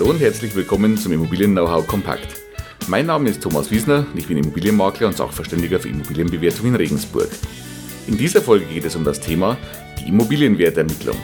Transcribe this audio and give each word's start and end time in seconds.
Hallo 0.00 0.12
und 0.12 0.20
herzlich 0.22 0.54
willkommen 0.54 0.96
zum 0.96 1.12
Immobilien-Know-how 1.12 1.86
Kompakt. 1.86 2.40
Mein 2.88 3.04
Name 3.04 3.28
ist 3.28 3.42
Thomas 3.42 3.70
Wiesner 3.70 4.06
und 4.10 4.18
ich 4.18 4.28
bin 4.28 4.38
Immobilienmakler 4.38 5.08
und 5.08 5.14
Sachverständiger 5.14 5.78
für 5.78 5.90
Immobilienbewertung 5.90 6.68
in 6.68 6.74
Regensburg. 6.74 7.28
In 8.06 8.16
dieser 8.16 8.40
Folge 8.40 8.64
geht 8.64 8.86
es 8.86 8.96
um 8.96 9.04
das 9.04 9.20
Thema 9.20 9.58
die 9.98 10.08
Immobilienwertermittlung. 10.08 11.18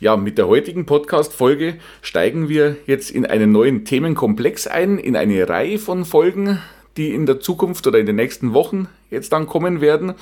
Ja, 0.00 0.16
mit 0.16 0.38
der 0.38 0.48
heutigen 0.48 0.86
Podcast-Folge 0.86 1.76
steigen 2.00 2.48
wir 2.48 2.78
jetzt 2.86 3.10
in 3.10 3.26
einen 3.26 3.52
neuen 3.52 3.84
Themenkomplex 3.84 4.66
ein, 4.66 4.96
in 4.96 5.14
eine 5.14 5.46
Reihe 5.46 5.78
von 5.78 6.06
Folgen, 6.06 6.58
die 6.96 7.14
in 7.14 7.26
der 7.26 7.40
Zukunft 7.40 7.86
oder 7.86 7.98
in 7.98 8.06
den 8.06 8.16
nächsten 8.16 8.52
Wochen 8.52 8.88
jetzt 9.10 9.32
dann 9.32 9.46
kommen 9.46 9.80
werden. 9.80 10.14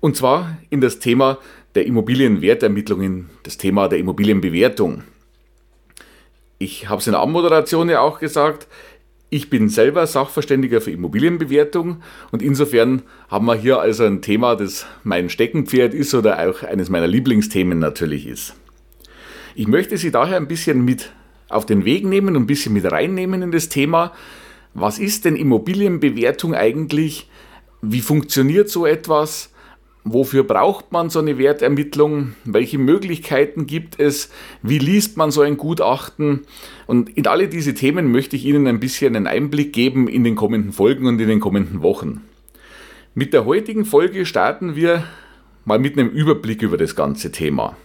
Und 0.00 0.16
zwar 0.16 0.58
in 0.70 0.80
das 0.80 0.98
Thema 0.98 1.38
der 1.74 1.86
Immobilienwertermittlungen, 1.86 3.30
das 3.42 3.58
Thema 3.58 3.88
der 3.88 3.98
Immobilienbewertung. 3.98 5.02
Ich 6.58 6.88
habe 6.88 7.00
es 7.00 7.06
in 7.06 7.12
der 7.12 7.22
Anmoderation 7.22 7.88
ja 7.88 8.00
auch 8.00 8.18
gesagt, 8.18 8.66
ich 9.30 9.50
bin 9.50 9.68
selber 9.68 10.06
Sachverständiger 10.06 10.80
für 10.80 10.90
Immobilienbewertung 10.90 12.02
und 12.30 12.42
insofern 12.42 13.02
haben 13.28 13.44
wir 13.46 13.54
hier 13.54 13.78
also 13.78 14.04
ein 14.04 14.22
Thema, 14.22 14.56
das 14.56 14.86
mein 15.04 15.28
Steckenpferd 15.28 15.92
ist 15.92 16.14
oder 16.14 16.48
auch 16.48 16.62
eines 16.62 16.88
meiner 16.88 17.06
Lieblingsthemen 17.06 17.78
natürlich 17.78 18.26
ist. 18.26 18.54
Ich 19.54 19.66
möchte 19.66 19.98
Sie 19.98 20.10
daher 20.10 20.36
ein 20.36 20.48
bisschen 20.48 20.84
mit 20.84 21.12
auf 21.48 21.66
den 21.66 21.84
Weg 21.84 22.04
nehmen 22.04 22.36
und 22.36 22.44
ein 22.44 22.46
bisschen 22.46 22.72
mit 22.72 22.90
reinnehmen 22.90 23.42
in 23.42 23.52
das 23.52 23.68
Thema. 23.68 24.12
Was 24.74 24.98
ist 24.98 25.24
denn 25.24 25.36
Immobilienbewertung 25.36 26.54
eigentlich? 26.54 27.28
Wie 27.82 28.00
funktioniert 28.00 28.68
so 28.68 28.86
etwas? 28.86 29.52
Wofür 30.04 30.44
braucht 30.44 30.92
man 30.92 31.10
so 31.10 31.18
eine 31.18 31.38
Wertermittlung? 31.38 32.34
Welche 32.44 32.78
Möglichkeiten 32.78 33.66
gibt 33.66 34.00
es? 34.00 34.30
Wie 34.62 34.78
liest 34.78 35.16
man 35.16 35.30
so 35.30 35.42
ein 35.42 35.56
Gutachten? 35.56 36.42
Und 36.86 37.10
in 37.16 37.26
alle 37.26 37.48
diese 37.48 37.74
Themen 37.74 38.10
möchte 38.10 38.36
ich 38.36 38.46
Ihnen 38.46 38.66
ein 38.66 38.80
bisschen 38.80 39.14
einen 39.16 39.26
Einblick 39.26 39.72
geben 39.72 40.08
in 40.08 40.24
den 40.24 40.34
kommenden 40.34 40.72
Folgen 40.72 41.06
und 41.06 41.20
in 41.20 41.28
den 41.28 41.40
kommenden 41.40 41.82
Wochen. 41.82 42.22
Mit 43.14 43.32
der 43.32 43.44
heutigen 43.44 43.84
Folge 43.84 44.24
starten 44.24 44.76
wir 44.76 45.04
mal 45.64 45.78
mit 45.78 45.98
einem 45.98 46.08
Überblick 46.08 46.62
über 46.62 46.78
das 46.78 46.96
ganze 46.96 47.30
Thema. 47.30 47.76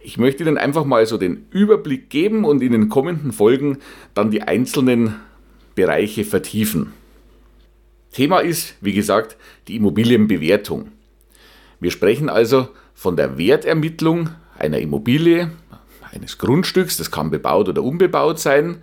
Ich 0.00 0.18
möchte 0.18 0.44
Ihnen 0.44 0.58
einfach 0.58 0.84
mal 0.84 1.06
so 1.06 1.16
den 1.16 1.46
Überblick 1.50 2.10
geben 2.10 2.44
und 2.44 2.62
in 2.62 2.72
den 2.72 2.88
kommenden 2.90 3.32
Folgen 3.32 3.78
dann 4.12 4.30
die 4.30 4.42
einzelnen 4.42 5.16
Bereiche 5.74 6.24
vertiefen. 6.24 6.92
Thema 8.12 8.40
ist, 8.40 8.74
wie 8.80 8.92
gesagt, 8.92 9.36
die 9.66 9.76
Immobilienbewertung. 9.76 10.92
Wir 11.80 11.90
sprechen 11.90 12.28
also 12.28 12.68
von 12.94 13.16
der 13.16 13.38
Wertermittlung 13.38 14.30
einer 14.56 14.78
Immobilie, 14.78 15.50
eines 16.12 16.38
Grundstücks, 16.38 16.96
das 16.96 17.10
kann 17.10 17.30
bebaut 17.30 17.68
oder 17.68 17.82
unbebaut 17.82 18.38
sein, 18.38 18.82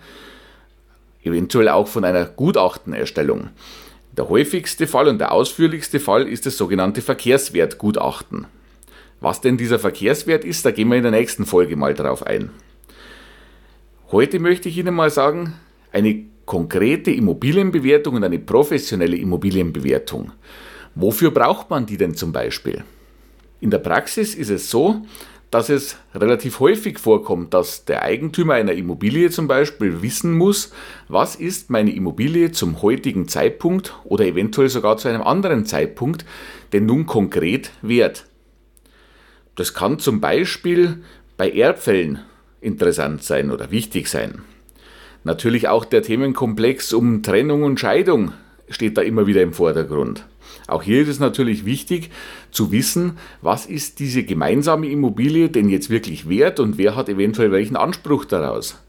eventuell 1.23 1.70
auch 1.70 1.88
von 1.88 2.03
einer 2.03 2.25
Gutachtenerstellung. 2.25 3.50
Der 4.17 4.28
häufigste 4.28 4.88
Fall 4.88 5.08
und 5.08 5.20
der 5.20 5.31
ausführlichste 5.31 6.02
Fall 6.02 6.28
ist 6.28 6.45
das 6.45 6.58
sogenannte 6.58 7.02
Verkehrswertgutachten. 7.02 8.48
Was 9.22 9.39
denn 9.39 9.55
dieser 9.55 9.80
Verkehrswert 9.80 10.44
ist, 10.44 10.66
da 10.66 10.72
gehen 10.72 10.89
wir 10.89 10.98
in 10.98 11.03
der 11.03 11.11
nächsten 11.11 11.45
Folge 11.45 11.78
mal 11.78 11.94
drauf 11.94 12.26
ein. 12.26 12.50
Heute 14.11 14.39
möchte 14.39 14.67
ich 14.67 14.78
Ihnen 14.78 14.94
mal 14.94 15.09
sagen, 15.09 15.53
eine 15.94 16.26
konkrete 16.52 17.11
Immobilienbewertung 17.11 18.16
und 18.16 18.25
eine 18.25 18.38
professionelle 18.38 19.15
Immobilienbewertung. 19.15 20.33
Wofür 20.95 21.31
braucht 21.31 21.70
man 21.70 21.86
die 21.86 21.95
denn 21.95 22.14
zum 22.14 22.33
Beispiel? 22.33 22.83
In 23.61 23.71
der 23.71 23.77
Praxis 23.77 24.36
ist 24.36 24.49
es 24.49 24.70
so, 24.70 25.05
dass 25.49 25.70
es 25.70 25.95
relativ 26.14 26.59
häufig 26.59 26.99
vorkommt, 26.99 27.53
dass 27.53 27.86
der 27.86 28.02
Eigentümer 28.02 28.55
einer 28.55 28.73
Immobilie 28.73 29.30
zum 29.30 29.48
Beispiel 29.48 30.02
wissen 30.02 30.37
muss, 30.37 30.73
was 31.08 31.37
ist 31.37 31.70
meine 31.70 31.95
Immobilie 31.95 32.52
zum 32.52 32.81
heutigen 32.81 33.30
Zeitpunkt 33.30 33.95
oder 34.03 34.26
eventuell 34.26 34.67
sogar 34.67 34.97
zu 34.97 35.08
einem 35.08 35.21
anderen 35.21 35.65
Zeitpunkt 35.65 36.26
denn 36.73 36.86
nun 36.86 37.05
konkret 37.05 37.71
wert. 37.81 38.26
Das 39.55 39.73
kann 39.73 39.99
zum 39.99 40.20
Beispiel 40.20 41.02
bei 41.37 41.49
Erbfällen 41.49 42.20
interessant 42.59 43.23
sein 43.23 43.52
oder 43.52 43.71
wichtig 43.71 44.09
sein. 44.09 44.42
Natürlich 45.23 45.67
auch 45.67 45.86
der 45.86 46.02
Themenkomplex 46.02 46.93
um 46.93 47.21
Trennung 47.21 47.64
und 47.64 47.80
Scheidung 47.80 48.33
steht 48.70 48.98
da 48.98 49.02
immer 49.02 49.27
wieder 49.27 49.42
im 49.42 49.54
Vordergrund. 49.54 50.26
Auch 50.67 50.83
hier 50.83 51.02
ist 51.02 51.09
es 51.09 51.20
natürlich 51.20 51.65
wichtig 51.65 52.09
zu 52.49 52.71
wissen, 52.71 53.17
was 53.42 53.65
ist 53.65 53.99
diese 53.99 54.23
gemeinsame 54.23 54.89
Immobilie 54.89 55.49
denn 55.49 55.70
jetzt 55.70 55.89
wirklich 55.89 56.27
wert 56.27 56.59
und 56.59 56.77
wer 56.77 56.95
hat 56.95 57.09
eventuell 57.09 57.52
welchen 57.52 57.76
Anspruch 57.76 58.26
daraus. 58.26 58.82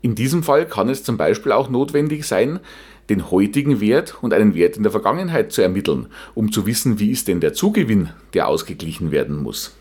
In 0.00 0.14
diesem 0.16 0.42
Fall 0.42 0.66
kann 0.66 0.88
es 0.88 1.04
zum 1.04 1.16
Beispiel 1.16 1.52
auch 1.52 1.68
notwendig 1.68 2.24
sein, 2.24 2.58
den 3.08 3.30
heutigen 3.30 3.80
Wert 3.80 4.16
und 4.20 4.32
einen 4.32 4.54
Wert 4.54 4.76
in 4.76 4.82
der 4.82 4.92
Vergangenheit 4.92 5.52
zu 5.52 5.62
ermitteln, 5.62 6.08
um 6.34 6.50
zu 6.50 6.66
wissen, 6.66 6.98
wie 6.98 7.10
ist 7.10 7.28
denn 7.28 7.40
der 7.40 7.52
Zugewinn, 7.52 8.10
der 8.34 8.48
ausgeglichen 8.48 9.10
werden 9.10 9.42
muss. 9.42 9.76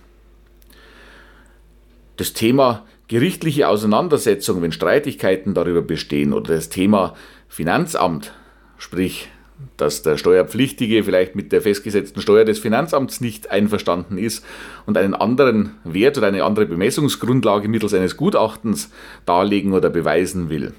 Das 2.18 2.34
Thema 2.34 2.86
gerichtliche 3.12 3.68
Auseinandersetzung, 3.68 4.62
wenn 4.62 4.72
Streitigkeiten 4.72 5.54
darüber 5.54 5.82
bestehen, 5.82 6.32
oder 6.32 6.56
das 6.56 6.70
Thema 6.70 7.14
Finanzamt, 7.50 8.32
sprich, 8.78 9.28
dass 9.76 10.02
der 10.02 10.16
Steuerpflichtige 10.16 11.04
vielleicht 11.04 11.36
mit 11.36 11.52
der 11.52 11.62
festgesetzten 11.62 12.22
Steuer 12.22 12.46
des 12.46 12.60
Finanzamts 12.60 13.20
nicht 13.20 13.52
einverstanden 13.52 14.18
ist 14.18 14.46
und 14.86 14.98
einen 14.98 15.14
anderen 15.14 15.72
Wert 15.84 16.18
oder 16.18 16.28
eine 16.28 16.46
andere 16.46 16.66
Bemessungsgrundlage 16.68 17.68
mittels 17.68 17.94
eines 17.94 18.16
Gutachtens 18.16 18.90
darlegen 19.26 19.74
oder 19.74 19.90
beweisen 19.90 20.50
will. 20.50 20.74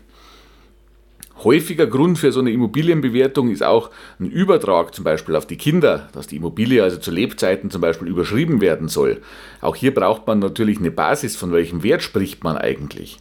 Häufiger 1.44 1.86
Grund 1.86 2.18
für 2.18 2.30
so 2.30 2.40
eine 2.40 2.52
Immobilienbewertung 2.52 3.50
ist 3.50 3.62
auch 3.62 3.90
ein 4.20 4.30
Übertrag 4.30 4.94
zum 4.94 5.04
Beispiel 5.04 5.34
auf 5.34 5.46
die 5.46 5.56
Kinder, 5.56 6.08
dass 6.12 6.26
die 6.28 6.36
Immobilie 6.36 6.82
also 6.82 6.98
zu 6.98 7.10
Lebzeiten 7.10 7.70
zum 7.70 7.80
Beispiel 7.80 8.08
überschrieben 8.08 8.60
werden 8.60 8.88
soll. 8.88 9.20
Auch 9.60 9.74
hier 9.74 9.92
braucht 9.92 10.26
man 10.26 10.38
natürlich 10.38 10.78
eine 10.78 10.90
Basis, 10.90 11.36
von 11.36 11.52
welchem 11.52 11.82
Wert 11.82 12.02
spricht 12.02 12.44
man 12.44 12.56
eigentlich. 12.56 13.18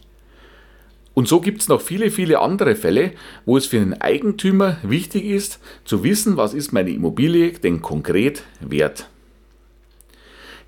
Und 1.14 1.28
so 1.28 1.40
gibt 1.40 1.60
es 1.60 1.68
noch 1.68 1.80
viele, 1.80 2.10
viele 2.10 2.40
andere 2.40 2.74
Fälle, 2.74 3.12
wo 3.44 3.56
es 3.56 3.66
für 3.66 3.80
einen 3.80 4.00
Eigentümer 4.00 4.78
wichtig 4.82 5.24
ist, 5.24 5.60
zu 5.84 6.04
wissen, 6.04 6.36
was 6.36 6.54
ist 6.54 6.72
meine 6.72 6.90
Immobilie 6.90 7.52
denn 7.52 7.82
konkret 7.82 8.44
wert. 8.60 9.08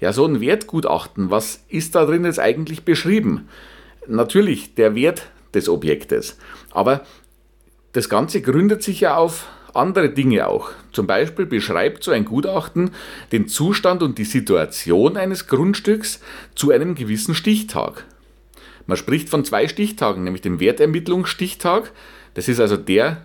Ja, 0.01 0.13
so 0.13 0.27
ein 0.27 0.41
Wertgutachten, 0.41 1.31
was 1.31 1.65
ist 1.69 1.95
da 1.95 2.05
drin 2.05 2.25
jetzt 2.25 2.41
eigentlich 2.41 2.85
beschrieben? 2.85 3.49
Natürlich 4.07 4.75
der 4.75 4.95
Wert 4.95 5.31
des 5.55 5.69
Objektes, 5.69 6.37
aber 6.73 7.07
das 7.95 8.09
Ganze 8.09 8.43
gründet 8.43 8.83
sich 8.83 9.01
ja 9.01 9.17
auf 9.17 9.47
andere 9.73 10.11
Dinge 10.11 10.49
auch. 10.49 10.71
Zum 10.93 11.07
Beispiel 11.07 11.47
beschreibt 11.47 12.05
so 12.05 12.11
ein 12.11 12.25
Gutachten 12.25 12.91
den 13.33 13.49
Zustand 13.49 14.03
und 14.03 14.19
die 14.19 14.25
Situation 14.25 15.17
eines 15.17 15.47
Grundstücks 15.47 16.21
zu 16.55 16.71
einem 16.71 16.97
gewissen 16.97 17.35
Stichtag. 17.35 18.05
Man 18.87 18.97
spricht 18.97 19.29
von 19.29 19.45
zwei 19.45 19.69
Stichtagen, 19.69 20.25
nämlich 20.25 20.43
dem 20.43 20.61
Wertermittlungsstichtag. 20.61 21.93
Das 22.35 22.49
ist 22.49 22.61
also 22.61 22.77
der 22.77 23.23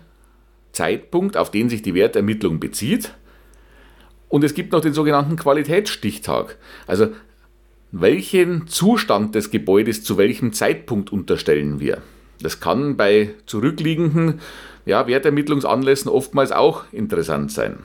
Zeitpunkt, 0.72 1.36
auf 1.36 1.50
den 1.50 1.68
sich 1.68 1.82
die 1.82 1.94
Wertermittlung 1.94 2.60
bezieht. 2.60 3.12
Und 4.28 4.44
es 4.44 4.54
gibt 4.54 4.72
noch 4.72 4.80
den 4.80 4.94
sogenannten 4.94 5.34
Qualitätsstichtag. 5.34 6.56
Also 6.86 7.08
welchen 7.90 8.68
Zustand 8.68 9.34
des 9.34 9.50
Gebäudes 9.50 10.04
zu 10.04 10.16
welchem 10.16 10.52
Zeitpunkt 10.52 11.12
unterstellen 11.12 11.80
wir? 11.80 12.02
Das 12.42 12.60
kann 12.60 12.96
bei 12.96 13.34
zurückliegenden 13.46 14.40
ja, 14.86 15.06
Wertermittlungsanlässen 15.06 16.10
oftmals 16.10 16.52
auch 16.52 16.84
interessant 16.92 17.52
sein. 17.52 17.78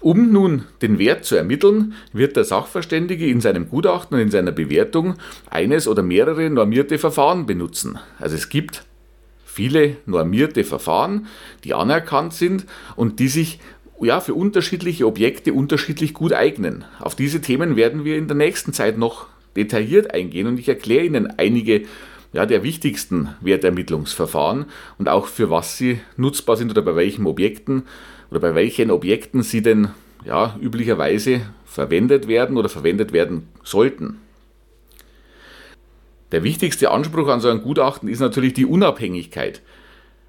Um 0.00 0.32
nun 0.32 0.64
den 0.82 0.98
Wert 0.98 1.24
zu 1.24 1.36
ermitteln, 1.36 1.94
wird 2.12 2.34
der 2.34 2.42
Sachverständige 2.42 3.26
in 3.26 3.40
seinem 3.40 3.68
Gutachten 3.68 4.16
und 4.16 4.20
in 4.20 4.30
seiner 4.32 4.50
Bewertung 4.50 5.14
eines 5.48 5.86
oder 5.86 6.02
mehrere 6.02 6.50
normierte 6.50 6.98
Verfahren 6.98 7.46
benutzen. 7.46 8.00
Also 8.18 8.34
es 8.34 8.48
gibt 8.48 8.84
viele 9.44 9.96
normierte 10.06 10.64
Verfahren, 10.64 11.26
die 11.62 11.74
anerkannt 11.74 12.34
sind 12.34 12.66
und 12.96 13.20
die 13.20 13.28
sich 13.28 13.60
ja, 14.00 14.20
für 14.20 14.34
unterschiedliche 14.34 15.06
Objekte 15.06 15.52
unterschiedlich 15.52 16.14
gut 16.14 16.32
eignen. 16.32 16.84
Auf 16.98 17.14
diese 17.14 17.40
Themen 17.40 17.76
werden 17.76 18.04
wir 18.04 18.16
in 18.16 18.26
der 18.26 18.36
nächsten 18.36 18.72
Zeit 18.72 18.98
noch 18.98 19.28
detailliert 19.56 20.12
eingehen 20.12 20.46
und 20.46 20.58
ich 20.58 20.68
erkläre 20.68 21.04
Ihnen 21.04 21.38
einige 21.38 21.82
ja, 22.32 22.46
der 22.46 22.62
wichtigsten 22.62 23.28
Wertermittlungsverfahren 23.40 24.66
und 24.98 25.08
auch 25.08 25.26
für 25.26 25.50
was 25.50 25.76
sie 25.76 26.00
nutzbar 26.16 26.56
sind 26.56 26.70
oder 26.70 26.82
bei 26.82 26.96
welchen 26.96 27.26
Objekten 27.26 27.82
oder 28.30 28.40
bei 28.40 28.54
welchen 28.54 28.90
Objekten 28.90 29.42
sie 29.42 29.62
denn 29.62 29.88
ja, 30.24 30.56
üblicherweise 30.60 31.42
verwendet 31.66 32.28
werden 32.28 32.56
oder 32.56 32.68
verwendet 32.68 33.12
werden 33.12 33.48
sollten. 33.62 34.18
Der 36.30 36.42
wichtigste 36.42 36.90
Anspruch 36.90 37.28
an 37.28 37.40
so 37.40 37.48
ein 37.48 37.60
Gutachten 37.60 38.08
ist 38.08 38.20
natürlich 38.20 38.54
die 38.54 38.64
Unabhängigkeit. 38.64 39.60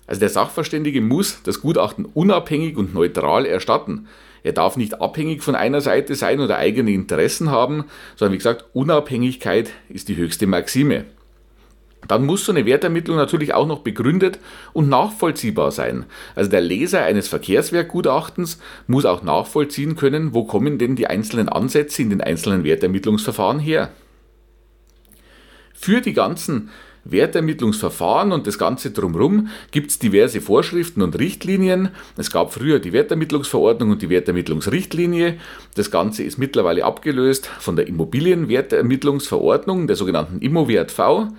Also 0.07 0.19
der 0.19 0.29
Sachverständige 0.29 1.01
muss 1.01 1.41
das 1.43 1.61
Gutachten 1.61 2.05
unabhängig 2.05 2.77
und 2.77 2.93
neutral 2.93 3.45
erstatten. 3.45 4.07
Er 4.43 4.51
darf 4.51 4.75
nicht 4.75 5.01
abhängig 5.01 5.41
von 5.41 5.55
einer 5.55 5.79
Seite 5.79 6.15
sein 6.15 6.41
oder 6.41 6.57
eigene 6.57 6.91
Interessen 6.91 7.49
haben, 7.49 7.85
sondern 8.15 8.33
wie 8.33 8.37
gesagt, 8.37 8.65
Unabhängigkeit 8.73 9.71
ist 9.87 10.09
die 10.09 10.17
höchste 10.17 10.47
Maxime. 10.47 11.05
Dann 12.07 12.25
muss 12.25 12.43
so 12.43 12.51
eine 12.51 12.65
Wertermittlung 12.65 13.15
natürlich 13.15 13.53
auch 13.53 13.65
noch 13.65 13.79
begründet 13.79 14.39
und 14.73 14.89
nachvollziehbar 14.89 15.71
sein. 15.71 16.05
Also 16.35 16.49
der 16.49 16.59
Leser 16.59 17.03
eines 17.03 17.29
Verkehrswerkgutachtens 17.29 18.59
muss 18.87 19.05
auch 19.05 19.23
nachvollziehen 19.23 19.95
können, 19.95 20.33
wo 20.33 20.43
kommen 20.43 20.77
denn 20.77 20.97
die 20.97 21.07
einzelnen 21.07 21.47
Ansätze 21.47 22.01
in 22.01 22.09
den 22.09 22.19
einzelnen 22.19 22.65
Wertermittlungsverfahren 22.65 23.59
her. 23.59 23.91
Für 25.73 26.01
die 26.01 26.13
ganzen 26.13 26.69
Wertermittlungsverfahren 27.05 28.31
und 28.31 28.47
das 28.47 28.57
Ganze 28.57 28.91
drumherum 28.91 29.49
gibt 29.71 29.91
es 29.91 29.99
diverse 29.99 30.41
Vorschriften 30.41 31.01
und 31.01 31.17
Richtlinien. 31.19 31.89
Es 32.17 32.31
gab 32.31 32.53
früher 32.53 32.79
die 32.79 32.93
Wertermittlungsverordnung 32.93 33.91
und 33.91 34.01
die 34.01 34.09
Wertermittlungsrichtlinie. 34.09 35.37
Das 35.75 35.91
Ganze 35.91 36.23
ist 36.23 36.37
mittlerweile 36.37 36.85
abgelöst 36.85 37.49
von 37.59 37.75
der 37.75 37.87
Immobilienwertermittlungsverordnung, 37.87 39.87
der 39.87 39.95
sogenannten 39.95 40.39
Immowert 40.39 40.91
V 40.91 41.29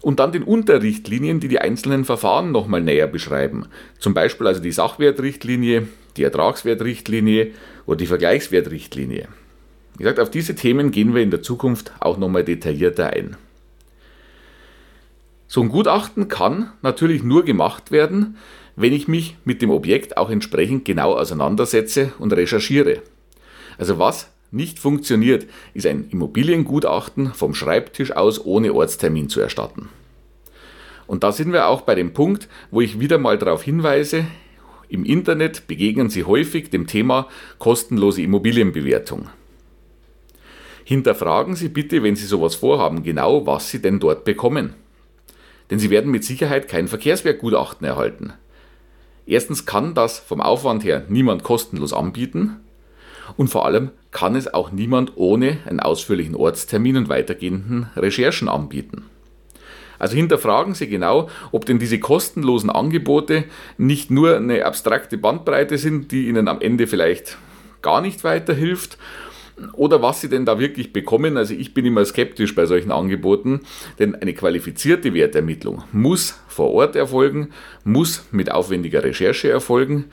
und 0.00 0.20
dann 0.20 0.32
den 0.32 0.42
Unterrichtlinien, 0.42 1.40
die 1.40 1.48
die 1.48 1.58
einzelnen 1.58 2.04
Verfahren 2.04 2.52
nochmal 2.52 2.80
näher 2.80 3.06
beschreiben. 3.06 3.66
Zum 3.98 4.14
Beispiel 4.14 4.46
also 4.46 4.62
die 4.62 4.72
Sachwertrichtlinie, 4.72 5.88
die 6.16 6.22
Ertragswertrichtlinie 6.22 7.50
oder 7.86 7.96
die 7.96 8.06
Vergleichswertrichtlinie. 8.06 9.28
Wie 9.96 10.04
gesagt, 10.04 10.20
auf 10.20 10.30
diese 10.30 10.54
Themen 10.54 10.92
gehen 10.92 11.14
wir 11.14 11.22
in 11.22 11.30
der 11.30 11.42
Zukunft 11.42 11.92
auch 12.00 12.16
nochmal 12.16 12.44
detaillierter 12.44 13.08
ein. 13.08 13.36
So 15.52 15.62
ein 15.62 15.68
Gutachten 15.68 16.28
kann 16.28 16.70
natürlich 16.80 17.24
nur 17.24 17.44
gemacht 17.44 17.90
werden, 17.90 18.36
wenn 18.76 18.92
ich 18.92 19.08
mich 19.08 19.36
mit 19.44 19.62
dem 19.62 19.70
Objekt 19.70 20.16
auch 20.16 20.30
entsprechend 20.30 20.84
genau 20.84 21.14
auseinandersetze 21.14 22.12
und 22.20 22.32
recherchiere. 22.32 23.02
Also 23.76 23.98
was 23.98 24.30
nicht 24.52 24.78
funktioniert, 24.78 25.48
ist 25.74 25.86
ein 25.86 26.08
Immobiliengutachten 26.08 27.34
vom 27.34 27.54
Schreibtisch 27.54 28.12
aus 28.12 28.44
ohne 28.44 28.72
Ortstermin 28.72 29.28
zu 29.28 29.40
erstatten. 29.40 29.88
Und 31.08 31.24
da 31.24 31.32
sind 31.32 31.52
wir 31.52 31.66
auch 31.66 31.80
bei 31.80 31.96
dem 31.96 32.12
Punkt, 32.12 32.48
wo 32.70 32.80
ich 32.80 33.00
wieder 33.00 33.18
mal 33.18 33.36
darauf 33.36 33.64
hinweise, 33.64 34.26
im 34.88 35.04
Internet 35.04 35.66
begegnen 35.66 36.10
Sie 36.10 36.22
häufig 36.22 36.70
dem 36.70 36.86
Thema 36.86 37.26
kostenlose 37.58 38.22
Immobilienbewertung. 38.22 39.28
Hinterfragen 40.84 41.56
Sie 41.56 41.70
bitte, 41.70 42.04
wenn 42.04 42.14
Sie 42.14 42.26
sowas 42.26 42.54
vorhaben, 42.54 43.02
genau, 43.02 43.46
was 43.46 43.68
Sie 43.68 43.82
denn 43.82 43.98
dort 43.98 44.24
bekommen 44.24 44.74
denn 45.70 45.78
Sie 45.78 45.90
werden 45.90 46.10
mit 46.10 46.24
Sicherheit 46.24 46.68
kein 46.68 46.88
Verkehrswerkgutachten 46.88 47.86
erhalten. 47.86 48.32
Erstens 49.26 49.66
kann 49.66 49.94
das 49.94 50.18
vom 50.18 50.40
Aufwand 50.40 50.84
her 50.84 51.04
niemand 51.08 51.44
kostenlos 51.44 51.92
anbieten 51.92 52.56
und 53.36 53.48
vor 53.48 53.64
allem 53.64 53.90
kann 54.10 54.34
es 54.34 54.52
auch 54.52 54.72
niemand 54.72 55.12
ohne 55.16 55.58
einen 55.66 55.80
ausführlichen 55.80 56.34
Ortstermin 56.34 56.96
und 56.96 57.08
weitergehenden 57.08 57.88
Recherchen 57.96 58.48
anbieten. 58.48 59.04
Also 60.00 60.16
hinterfragen 60.16 60.74
Sie 60.74 60.88
genau, 60.88 61.28
ob 61.52 61.66
denn 61.66 61.78
diese 61.78 62.00
kostenlosen 62.00 62.70
Angebote 62.70 63.44
nicht 63.76 64.10
nur 64.10 64.36
eine 64.36 64.64
abstrakte 64.64 65.18
Bandbreite 65.18 65.76
sind, 65.76 66.10
die 66.10 66.26
Ihnen 66.26 66.48
am 66.48 66.60
Ende 66.60 66.86
vielleicht 66.86 67.36
gar 67.82 68.00
nicht 68.00 68.24
weiterhilft 68.24 68.98
oder 69.72 70.02
was 70.02 70.20
sie 70.20 70.28
denn 70.28 70.44
da 70.44 70.58
wirklich 70.58 70.92
bekommen. 70.92 71.36
Also 71.36 71.54
ich 71.54 71.74
bin 71.74 71.84
immer 71.84 72.04
skeptisch 72.04 72.54
bei 72.54 72.66
solchen 72.66 72.90
Angeboten, 72.92 73.60
denn 73.98 74.14
eine 74.14 74.34
qualifizierte 74.34 75.14
Wertermittlung 75.14 75.84
muss 75.92 76.38
vor 76.48 76.70
Ort 76.70 76.96
erfolgen, 76.96 77.50
muss 77.84 78.24
mit 78.30 78.50
aufwendiger 78.50 79.02
Recherche 79.02 79.50
erfolgen, 79.50 80.06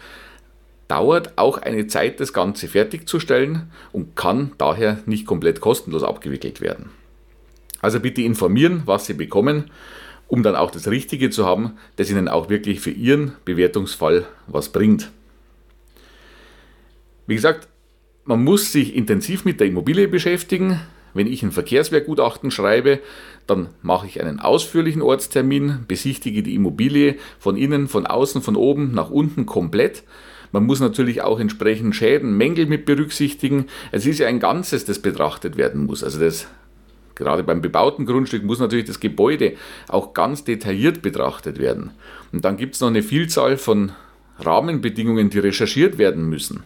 dauert 0.88 1.38
auch 1.38 1.58
eine 1.58 1.88
Zeit, 1.88 2.20
das 2.20 2.34
Ganze 2.34 2.68
fertigzustellen 2.68 3.72
und 3.92 4.16
kann 4.16 4.52
daher 4.58 5.00
nicht 5.06 5.26
komplett 5.26 5.60
kostenlos 5.60 6.04
abgewickelt 6.04 6.62
werden. 6.62 6.92
Also 7.82 8.00
bitte 8.00 8.22
informieren, 8.22 8.84
was 8.86 9.06
Sie 9.06 9.14
bekommen, 9.14 9.70
um 10.28 10.44
dann 10.44 10.56
auch 10.56 10.72
das 10.72 10.88
Richtige 10.88 11.30
zu 11.30 11.46
haben, 11.46 11.78
das 11.96 12.10
Ihnen 12.10 12.28
auch 12.28 12.50
wirklich 12.50 12.80
für 12.80 12.92
Ihren 12.92 13.34
Bewertungsfall 13.46 14.26
was 14.48 14.70
bringt. 14.70 15.12
Wie 17.28 17.36
gesagt, 17.36 17.68
man 18.28 18.44
muss 18.44 18.72
sich 18.72 18.96
intensiv 18.96 19.46
mit 19.46 19.60
der 19.60 19.68
Immobilie 19.68 20.08
beschäftigen. 20.08 20.80
Wenn 21.14 21.28
ich 21.28 21.42
ein 21.42 21.52
Verkehrswehrgutachten 21.52 22.52
schreibe, 22.52 23.00
dann 23.48 23.70
mache 23.82 24.06
ich 24.06 24.22
einen 24.22 24.40
ausführlichen 24.40 25.02
Ortstermin, 25.02 25.86
besichtige 25.88 26.44
die 26.44 26.54
Immobilie 26.54 27.16
von 27.40 27.56
innen, 27.56 27.88
von 27.88 28.06
außen, 28.06 28.42
von 28.42 28.56
oben 28.56 28.94
nach 28.94 29.10
unten 29.10 29.46
komplett. 29.46 30.04
Man 30.52 30.66
muss 30.66 30.80
natürlich 30.80 31.22
auch 31.22 31.40
entsprechend 31.40 31.96
Schäden, 31.96 32.38
Mängel 32.38 32.68
mit 32.68 32.86
berücksichtigen. 32.86 33.66
Es 33.92 34.06
ist 34.06 34.20
ja 34.20 34.28
ein 34.28 34.40
Ganzes, 34.40 34.86
das 34.86 35.00
betrachtet 35.00 35.58
werden 35.58 35.86
muss. 35.86 36.04
Also 36.04 36.20
das 36.20 36.48
gerade 37.16 37.44
beim 37.44 37.62
bebauten 37.62 38.06
Grundstück 38.06 38.44
muss 38.44 38.60
natürlich 38.60 38.86
das 38.86 39.00
Gebäude 39.00 39.54
auch 39.88 40.14
ganz 40.14 40.44
detailliert 40.44 41.02
betrachtet 41.02 41.58
werden. 41.58 41.92
Und 42.32 42.46
dann 42.46 42.58
gibt 42.58 42.76
es 42.76 42.82
noch 42.82 42.90
eine 42.90 43.02
Vielzahl 43.02 43.58
von 43.58 43.94
Rahmenbedingungen, 44.40 45.30
die 45.30 45.40
recherchiert 45.40 45.98
werden 45.98 46.30
müssen. 46.30 46.64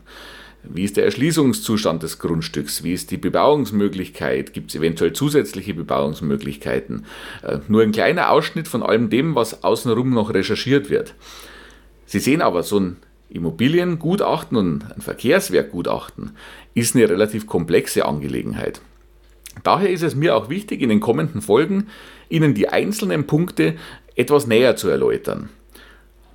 Wie 0.63 0.83
ist 0.83 0.97
der 0.97 1.05
Erschließungszustand 1.05 2.03
des 2.03 2.19
Grundstücks? 2.19 2.83
Wie 2.83 2.93
ist 2.93 3.11
die 3.11 3.17
Bebauungsmöglichkeit? 3.17 4.53
Gibt 4.53 4.69
es 4.69 4.75
eventuell 4.75 5.13
zusätzliche 5.13 5.73
Bebauungsmöglichkeiten? 5.73 7.05
Äh, 7.41 7.59
nur 7.67 7.81
ein 7.81 7.91
kleiner 7.91 8.29
Ausschnitt 8.29 8.67
von 8.67 8.83
allem 8.83 9.09
dem, 9.09 9.35
was 9.35 9.63
außenrum 9.63 10.11
noch 10.11 10.33
recherchiert 10.33 10.89
wird. 10.89 11.15
Sie 12.05 12.19
sehen 12.19 12.41
aber, 12.41 12.63
so 12.63 12.79
ein 12.79 12.97
Immobiliengutachten 13.29 14.57
und 14.57 14.83
ein 14.93 15.01
Verkehrswerkgutachten 15.01 16.31
ist 16.73 16.95
eine 16.95 17.09
relativ 17.09 17.47
komplexe 17.47 18.05
Angelegenheit. 18.05 18.81
Daher 19.63 19.89
ist 19.89 20.03
es 20.03 20.15
mir 20.15 20.35
auch 20.35 20.49
wichtig, 20.49 20.81
in 20.81 20.89
den 20.89 20.99
kommenden 20.99 21.41
Folgen 21.41 21.87
Ihnen 22.29 22.53
die 22.53 22.69
einzelnen 22.69 23.27
Punkte 23.27 23.75
etwas 24.15 24.47
näher 24.47 24.75
zu 24.75 24.89
erläutern. 24.89 25.49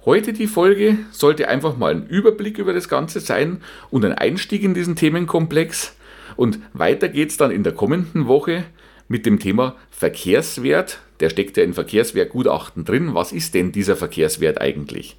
Heute 0.06 0.32
die 0.32 0.46
Folge 0.46 0.98
sollte 1.10 1.48
einfach 1.48 1.76
mal 1.76 1.92
ein 1.92 2.06
Überblick 2.06 2.58
über 2.58 2.72
das 2.72 2.88
Ganze 2.88 3.18
sein 3.18 3.60
und 3.90 4.04
ein 4.04 4.12
Einstieg 4.12 4.62
in 4.62 4.72
diesen 4.72 4.94
Themenkomplex. 4.94 5.96
Und 6.36 6.60
weiter 6.72 7.08
geht 7.08 7.30
es 7.30 7.38
dann 7.38 7.50
in 7.50 7.64
der 7.64 7.72
kommenden 7.72 8.28
Woche 8.28 8.62
mit 9.08 9.26
dem 9.26 9.40
Thema 9.40 9.74
Verkehrswert. 9.90 11.00
Der 11.18 11.28
steckt 11.28 11.56
ja 11.56 11.64
in 11.64 11.74
Verkehrswertgutachten 11.74 12.84
drin. 12.84 13.14
Was 13.14 13.32
ist 13.32 13.54
denn 13.54 13.72
dieser 13.72 13.96
Verkehrswert 13.96 14.60
eigentlich? 14.60 15.16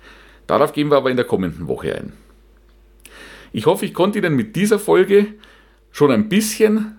Darauf 0.47 0.71
gehen 0.71 0.89
wir 0.89 0.95
aber 0.95 1.11
in 1.11 1.17
der 1.17 1.25
kommenden 1.25 1.67
Woche 1.67 1.93
ein. 1.93 2.13
Ich 3.51 3.65
hoffe, 3.65 3.85
ich 3.85 3.93
konnte 3.93 4.19
Ihnen 4.19 4.37
mit 4.37 4.55
dieser 4.55 4.79
Folge 4.79 5.33
schon 5.91 6.11
ein 6.11 6.29
bisschen 6.29 6.96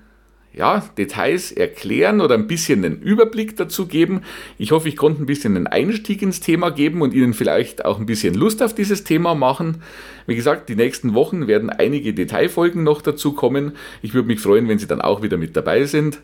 ja, 0.52 0.85
Details 0.97 1.52
erklären 1.52 2.21
oder 2.21 2.35
ein 2.35 2.47
bisschen 2.47 2.83
den 2.83 3.00
Überblick 3.00 3.57
dazu 3.57 3.87
geben. 3.87 4.23
Ich 4.59 4.73
hoffe, 4.73 4.88
ich 4.88 4.97
konnte 4.97 5.23
ein 5.23 5.26
bisschen 5.26 5.57
einen 5.57 5.67
Einstieg 5.67 6.23
ins 6.23 6.40
Thema 6.40 6.71
geben 6.71 7.02
und 7.02 7.14
Ihnen 7.14 7.35
vielleicht 7.35 7.85
auch 7.85 7.99
ein 7.99 8.07
bisschen 8.07 8.35
Lust 8.35 8.62
auf 8.62 8.75
dieses 8.75 9.05
Thema 9.05 9.35
machen. 9.35 9.83
Wie 10.26 10.37
gesagt, 10.37 10.69
die 10.69 10.76
nächsten 10.76 11.14
Wochen 11.14 11.47
werden 11.47 11.71
einige 11.71 12.12
Detailfolgen 12.12 12.83
noch 12.83 13.02
dazu 13.02 13.33
kommen. 13.35 13.73
Ich 14.02 14.14
würde 14.14 14.28
mich 14.28 14.40
freuen, 14.40 14.69
wenn 14.69 14.78
Sie 14.78 14.87
dann 14.87 15.00
auch 15.00 15.23
wieder 15.23 15.37
mit 15.37 15.57
dabei 15.57 15.85
sind. 15.85 16.21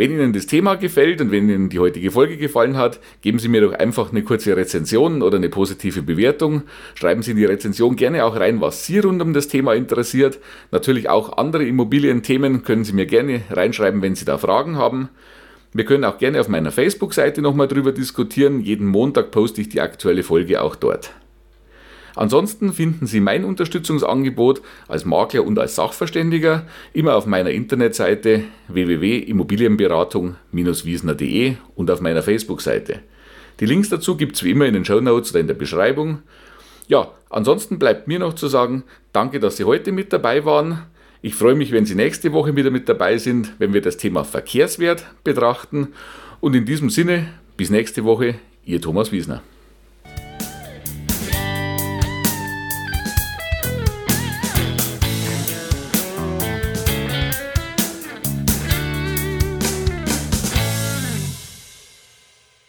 Wenn 0.00 0.12
Ihnen 0.12 0.32
das 0.32 0.46
Thema 0.46 0.76
gefällt 0.76 1.20
und 1.20 1.30
wenn 1.30 1.50
Ihnen 1.50 1.68
die 1.68 1.78
heutige 1.78 2.10
Folge 2.10 2.38
gefallen 2.38 2.78
hat, 2.78 3.00
geben 3.20 3.38
Sie 3.38 3.48
mir 3.48 3.60
doch 3.60 3.74
einfach 3.74 4.12
eine 4.12 4.22
kurze 4.22 4.56
Rezension 4.56 5.20
oder 5.20 5.36
eine 5.36 5.50
positive 5.50 6.00
Bewertung. 6.00 6.62
Schreiben 6.94 7.20
Sie 7.20 7.32
in 7.32 7.36
die 7.36 7.44
Rezension 7.44 7.96
gerne 7.96 8.24
auch 8.24 8.34
rein, 8.34 8.62
was 8.62 8.86
Sie 8.86 8.98
rund 9.00 9.20
um 9.20 9.34
das 9.34 9.48
Thema 9.48 9.74
interessiert. 9.74 10.38
Natürlich 10.70 11.10
auch 11.10 11.36
andere 11.36 11.66
Immobilienthemen 11.66 12.64
können 12.64 12.84
Sie 12.84 12.94
mir 12.94 13.04
gerne 13.04 13.42
reinschreiben, 13.50 14.00
wenn 14.00 14.14
Sie 14.14 14.24
da 14.24 14.38
Fragen 14.38 14.78
haben. 14.78 15.10
Wir 15.74 15.84
können 15.84 16.04
auch 16.04 16.16
gerne 16.16 16.40
auf 16.40 16.48
meiner 16.48 16.70
Facebook-Seite 16.70 17.42
nochmal 17.42 17.68
drüber 17.68 17.92
diskutieren. 17.92 18.60
Jeden 18.60 18.86
Montag 18.86 19.30
poste 19.30 19.60
ich 19.60 19.68
die 19.68 19.82
aktuelle 19.82 20.22
Folge 20.22 20.62
auch 20.62 20.76
dort. 20.76 21.10
Ansonsten 22.14 22.72
finden 22.72 23.06
Sie 23.06 23.20
mein 23.20 23.44
Unterstützungsangebot 23.44 24.62
als 24.88 25.04
Makler 25.04 25.44
und 25.44 25.58
als 25.58 25.74
Sachverständiger 25.76 26.66
immer 26.92 27.16
auf 27.16 27.26
meiner 27.26 27.50
Internetseite 27.50 28.44
www.immobilienberatung-wiesner.de 28.68 31.56
und 31.74 31.90
auf 31.90 32.00
meiner 32.00 32.22
Facebook-Seite. 32.22 33.00
Die 33.60 33.66
Links 33.66 33.90
dazu 33.90 34.16
gibt 34.16 34.36
es 34.36 34.42
wie 34.42 34.52
immer 34.52 34.66
in 34.66 34.74
den 34.74 34.84
Show 34.84 35.00
Notes 35.00 35.30
oder 35.30 35.40
in 35.40 35.46
der 35.46 35.54
Beschreibung. 35.54 36.22
Ja, 36.88 37.12
ansonsten 37.28 37.78
bleibt 37.78 38.08
mir 38.08 38.18
noch 38.18 38.34
zu 38.34 38.48
sagen, 38.48 38.82
danke, 39.12 39.38
dass 39.38 39.56
Sie 39.56 39.64
heute 39.64 39.92
mit 39.92 40.12
dabei 40.12 40.44
waren. 40.44 40.82
Ich 41.22 41.34
freue 41.34 41.54
mich, 41.54 41.70
wenn 41.70 41.84
Sie 41.84 41.94
nächste 41.94 42.32
Woche 42.32 42.56
wieder 42.56 42.70
mit 42.70 42.88
dabei 42.88 43.18
sind, 43.18 43.52
wenn 43.58 43.74
wir 43.74 43.82
das 43.82 43.98
Thema 43.98 44.24
Verkehrswert 44.24 45.04
betrachten. 45.22 45.88
Und 46.40 46.56
in 46.56 46.64
diesem 46.64 46.88
Sinne, 46.88 47.28
bis 47.56 47.70
nächste 47.70 48.04
Woche, 48.04 48.36
Ihr 48.64 48.80
Thomas 48.80 49.12
Wiesner. 49.12 49.42